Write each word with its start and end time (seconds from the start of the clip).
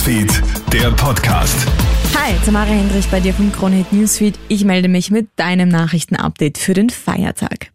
Newsfeed, 0.00 0.42
der 0.72 0.90
Podcast. 0.92 1.54
Hi, 2.16 2.32
Tamara 2.46 2.64
Hendrich 2.64 3.06
bei 3.10 3.20
dir 3.20 3.34
vom 3.34 3.52
Kronhit 3.52 3.92
Newsfeed. 3.92 4.34
Ich 4.48 4.64
melde 4.64 4.88
mich 4.88 5.10
mit 5.10 5.28
deinem 5.36 5.68
Nachrichtenupdate 5.68 6.56
für 6.56 6.72
den 6.72 6.88
Feiertag. 6.88 7.70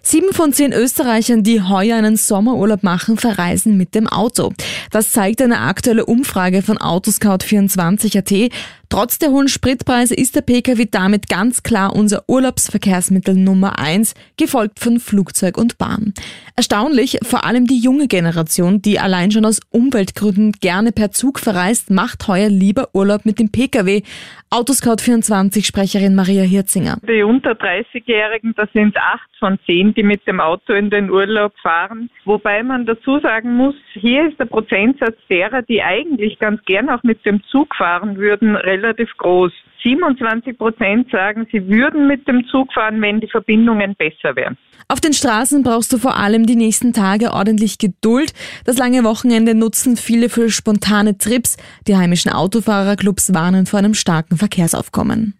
Sieben 0.00 0.32
von 0.32 0.52
zehn 0.52 0.72
Österreichern, 0.72 1.42
die 1.42 1.60
heuer 1.60 1.96
einen 1.96 2.16
Sommerurlaub 2.16 2.84
machen, 2.84 3.18
verreisen 3.18 3.76
mit 3.76 3.96
dem 3.96 4.06
Auto. 4.06 4.52
Das 4.92 5.10
zeigt 5.10 5.42
eine 5.42 5.58
aktuelle 5.58 6.06
Umfrage 6.06 6.62
von 6.62 6.78
Autoscout24.at. 6.78 8.52
Trotz 8.88 9.18
der 9.18 9.30
hohen 9.30 9.48
Spritpreise 9.48 10.14
ist 10.14 10.36
der 10.36 10.42
Pkw 10.42 10.86
damit 10.90 11.28
ganz 11.28 11.62
klar 11.62 11.94
unser 11.94 12.22
Urlaubsverkehrsmittel 12.28 13.34
Nummer 13.34 13.78
eins, 13.78 14.14
gefolgt 14.36 14.78
von 14.78 15.00
Flugzeug 15.00 15.58
und 15.58 15.76
Bahn. 15.78 16.14
Erstaunlich, 16.56 17.18
vor 17.22 17.44
allem 17.44 17.66
die 17.66 17.78
junge 17.78 18.06
Generation, 18.06 18.80
die 18.80 18.98
allein 18.98 19.30
schon 19.30 19.44
aus 19.44 19.60
Umweltgründen 19.70 20.52
gerne 20.52 20.92
per 20.92 21.10
Zug 21.10 21.38
verreist, 21.38 21.90
macht 21.90 22.28
heuer 22.28 22.48
lieber 22.48 22.88
Urlaub 22.94 23.26
mit 23.26 23.38
dem 23.38 23.50
Pkw. 23.50 24.02
Autoscout24-Sprecherin 24.50 26.14
Maria 26.14 26.44
Hirzinger. 26.44 26.98
Die 27.06 27.22
unter 27.22 27.52
30-Jährigen, 27.52 28.54
das 28.56 28.68
sind 28.72 28.96
acht 28.96 29.28
von 29.38 29.58
zehn, 29.66 29.92
die 29.94 30.04
mit 30.04 30.26
dem 30.26 30.40
Auto 30.40 30.72
in 30.72 30.88
den 30.88 31.10
Urlaub 31.10 31.52
fahren. 31.60 32.08
Wobei 32.24 32.62
man 32.62 32.86
dazu 32.86 33.18
sagen 33.18 33.56
muss, 33.56 33.74
hier 33.92 34.28
ist 34.28 34.38
der 34.38 34.46
Prozentsatz 34.46 35.16
derer, 35.28 35.62
die 35.62 35.82
eigentlich 35.82 36.38
ganz 36.38 36.64
gern 36.64 36.88
auch 36.88 37.02
mit 37.02 37.26
dem 37.26 37.42
Zug 37.50 37.74
fahren 37.74 38.16
würden, 38.16 38.56
relativ 38.76 39.08
groß. 39.18 39.52
27 39.82 40.58
Prozent 40.58 41.10
sagen, 41.10 41.46
sie 41.52 41.68
würden 41.68 42.08
mit 42.08 42.26
dem 42.26 42.44
Zug 42.46 42.72
fahren, 42.72 43.00
wenn 43.00 43.20
die 43.20 43.28
Verbindungen 43.28 43.94
besser 43.96 44.34
wären. 44.34 44.56
Auf 44.88 45.00
den 45.00 45.12
Straßen 45.12 45.62
brauchst 45.62 45.92
du 45.92 45.98
vor 45.98 46.16
allem 46.16 46.46
die 46.46 46.56
nächsten 46.56 46.92
Tage 46.92 47.32
ordentlich 47.32 47.78
Geduld. 47.78 48.32
Das 48.64 48.78
lange 48.78 49.04
Wochenende 49.04 49.54
nutzen 49.54 49.96
viele 49.96 50.28
für 50.28 50.50
spontane 50.50 51.18
Trips. 51.18 51.56
Die 51.86 51.96
heimischen 51.96 52.32
Autofahrerclubs 52.32 53.32
warnen 53.34 53.66
vor 53.66 53.78
einem 53.78 53.94
starken 53.94 54.36
Verkehrsaufkommen. 54.36 55.34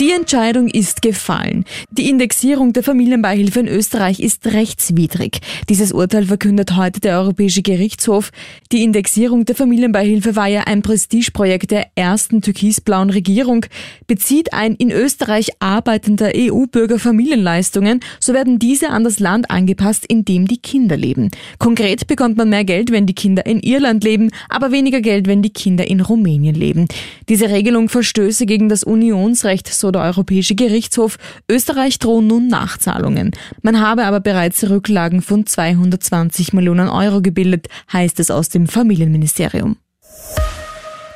Die 0.00 0.12
Entscheidung 0.12 0.68
ist 0.68 1.02
gefallen. 1.02 1.64
Die 1.90 2.08
Indexierung 2.08 2.72
der 2.72 2.84
Familienbeihilfe 2.84 3.58
in 3.58 3.66
Österreich 3.66 4.20
ist 4.20 4.46
rechtswidrig. 4.46 5.40
Dieses 5.68 5.90
Urteil 5.90 6.26
verkündet 6.26 6.76
heute 6.76 7.00
der 7.00 7.18
Europäische 7.18 7.62
Gerichtshof. 7.62 8.30
Die 8.70 8.84
Indexierung 8.84 9.44
der 9.44 9.56
Familienbeihilfe 9.56 10.36
war 10.36 10.46
ja 10.46 10.60
ein 10.66 10.82
Prestigeprojekt 10.82 11.72
der 11.72 11.88
ersten 11.96 12.42
türkisblauen 12.42 13.10
Regierung, 13.10 13.66
bezieht 14.06 14.52
ein 14.52 14.76
in 14.76 14.92
Österreich 14.92 15.48
arbeitender 15.58 16.30
EU-Bürger 16.32 17.00
Familienleistungen, 17.00 17.98
so 18.20 18.34
werden 18.34 18.60
diese 18.60 18.90
an 18.90 19.02
das 19.02 19.18
Land 19.18 19.50
angepasst, 19.50 20.06
in 20.06 20.24
dem 20.24 20.46
die 20.46 20.58
Kinder 20.58 20.96
leben. 20.96 21.32
Konkret 21.58 22.06
bekommt 22.06 22.36
man 22.36 22.50
mehr 22.50 22.64
Geld, 22.64 22.92
wenn 22.92 23.06
die 23.06 23.16
Kinder 23.16 23.44
in 23.46 23.58
Irland 23.58 24.04
leben, 24.04 24.30
aber 24.48 24.70
weniger 24.70 25.00
Geld, 25.00 25.26
wenn 25.26 25.42
die 25.42 25.52
Kinder 25.52 25.88
in 25.88 26.00
Rumänien 26.00 26.54
leben. 26.54 26.86
Diese 27.28 27.50
Regelung 27.50 27.88
verstöße 27.88 28.46
gegen 28.46 28.68
das 28.68 28.84
Unionsrecht, 28.84 29.66
so 29.66 29.87
so 29.88 29.92
der 29.92 30.02
Europäische 30.02 30.54
Gerichtshof, 30.54 31.16
Österreich 31.50 31.98
drohen 31.98 32.26
nun 32.26 32.48
Nachzahlungen. 32.48 33.30
Man 33.62 33.80
habe 33.80 34.04
aber 34.04 34.20
bereits 34.20 34.68
Rücklagen 34.68 35.22
von 35.22 35.46
220 35.46 36.52
Millionen 36.52 36.90
Euro 36.90 37.22
gebildet, 37.22 37.68
heißt 37.90 38.20
es 38.20 38.30
aus 38.30 38.50
dem 38.50 38.66
Familienministerium. 38.66 39.76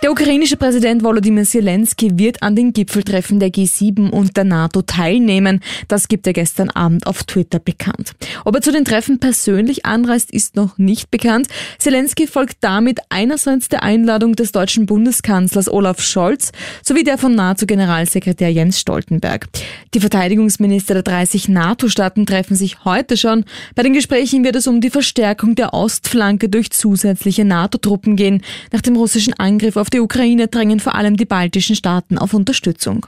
Der 0.02 0.10
ukrainische 0.10 0.56
Präsident 0.56 1.04
Volodymyr 1.04 1.44
Zelensky 1.44 2.18
wird 2.18 2.42
an 2.42 2.56
den 2.56 2.72
Gipfeltreffen 2.72 3.38
der 3.38 3.50
G7 3.50 4.10
und 4.10 4.36
der 4.36 4.42
NATO 4.42 4.82
teilnehmen. 4.82 5.60
Das 5.86 6.08
gibt 6.08 6.26
er 6.26 6.32
gestern 6.32 6.70
Abend 6.70 7.06
auf 7.06 7.22
Twitter 7.22 7.60
bekannt. 7.60 8.10
Ob 8.44 8.56
er 8.56 8.62
zu 8.62 8.72
den 8.72 8.84
Treffen 8.84 9.20
persönlich 9.20 9.86
anreist, 9.86 10.32
ist 10.32 10.56
noch 10.56 10.76
nicht 10.76 11.12
bekannt. 11.12 11.46
Zelensky 11.78 12.26
folgt 12.26 12.56
damit 12.62 12.98
einerseits 13.10 13.68
der 13.68 13.84
Einladung 13.84 14.34
des 14.34 14.50
deutschen 14.50 14.86
Bundeskanzlers 14.86 15.72
Olaf 15.72 16.00
Scholz 16.02 16.50
sowie 16.82 17.04
der 17.04 17.16
von 17.16 17.36
NATO-Generalsekretär 17.36 18.50
Jens 18.50 18.80
Stoltenberg. 18.80 19.46
Die 19.94 20.00
Verteidigungsminister 20.00 20.94
der 20.94 21.04
30 21.04 21.48
NATO-Staaten 21.48 22.26
treffen 22.26 22.56
sich 22.56 22.84
heute 22.84 23.16
schon. 23.16 23.44
Bei 23.76 23.84
den 23.84 23.92
Gesprächen 23.92 24.42
wird 24.42 24.56
es 24.56 24.66
um 24.66 24.80
die 24.80 24.90
Verstärkung 24.90 25.54
der 25.54 25.74
Ostflanke 25.74 26.48
durch 26.48 26.72
zusätzliche 26.72 27.44
NATO-Truppen 27.44 28.16
gehen. 28.16 28.42
Nach 28.72 28.80
dem 28.80 28.96
russischen 28.96 29.34
Angriff 29.34 29.76
auf 29.76 29.91
die 29.92 30.00
Ukraine 30.00 30.48
drängen 30.48 30.80
vor 30.80 30.94
allem 30.94 31.16
die 31.16 31.24
baltischen 31.24 31.76
Staaten 31.76 32.18
auf 32.18 32.34
Unterstützung. 32.34 33.06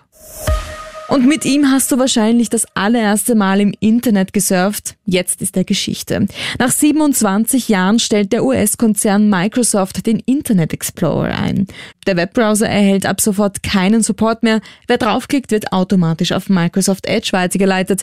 Und 1.09 1.27
mit 1.27 1.45
ihm 1.45 1.71
hast 1.71 1.93
du 1.93 1.99
wahrscheinlich 1.99 2.49
das 2.49 2.67
allererste 2.75 3.34
Mal 3.34 3.61
im 3.61 3.75
Internet 3.78 4.33
gesurft. 4.33 4.97
Jetzt 5.05 5.43
ist 5.43 5.56
er 5.56 5.65
Geschichte. 5.65 6.27
Nach 6.59 6.71
27 6.71 7.69
Jahren 7.69 7.99
stellt 7.99 8.33
der 8.33 8.43
US-Konzern 8.43 9.28
Microsoft 9.28 10.06
den 10.06 10.19
Internet 10.21 10.73
Explorer 10.73 11.39
ein. 11.39 11.67
Der 12.06 12.17
Webbrowser 12.17 12.69
erhält 12.69 13.05
ab 13.05 13.21
sofort 13.21 13.62
keinen 13.62 14.03
Support 14.03 14.43
mehr. 14.43 14.61
Wer 14.89 14.97
draufklickt, 14.97 15.50
wird 15.50 15.73
automatisch 15.73 16.33
auf 16.33 16.49
Microsoft 16.49 17.06
Edge 17.06 17.28
weitergeleitet. 17.33 18.03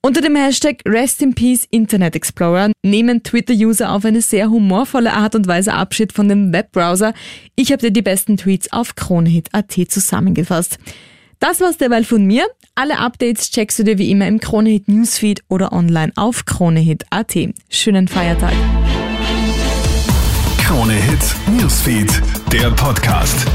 Unter 0.00 0.20
dem 0.20 0.36
Hashtag 0.36 0.82
Rest 0.86 1.20
in 1.22 1.34
Peace 1.34 1.66
Internet 1.70 2.14
Explorer 2.14 2.70
nehmen 2.84 3.24
Twitter-User 3.24 3.90
auf 3.90 4.04
eine 4.04 4.22
sehr 4.22 4.48
humorvolle 4.48 5.12
Art 5.12 5.34
und 5.34 5.48
Weise 5.48 5.74
Abschied 5.74 6.12
von 6.12 6.28
dem 6.28 6.52
Webbrowser. 6.52 7.14
Ich 7.56 7.72
habe 7.72 7.82
dir 7.82 7.90
die 7.90 8.02
besten 8.02 8.36
Tweets 8.36 8.72
auf 8.72 8.94
Kronehit.at 8.94 9.72
zusammengefasst. 9.88 10.78
Das 11.40 11.60
war's 11.60 11.78
derweil 11.78 12.04
von 12.04 12.24
mir. 12.24 12.46
Alle 12.76 12.98
Updates 12.98 13.50
checkst 13.50 13.80
du 13.80 13.82
dir 13.82 13.98
wie 13.98 14.10
immer 14.12 14.28
im 14.28 14.38
Kronehit 14.38 14.86
Newsfeed 14.86 15.42
oder 15.48 15.72
online 15.72 16.12
auf 16.14 16.44
Kronehit.at. 16.44 17.36
Schönen 17.68 18.06
Feiertag. 18.06 18.54
Kronehit 20.58 21.34
Newsfeed, 21.58 22.22
der 22.52 22.70
Podcast. 22.70 23.46